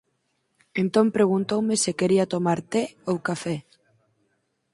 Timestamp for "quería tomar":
1.99-2.59